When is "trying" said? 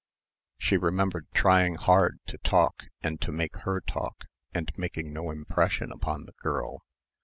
1.31-1.75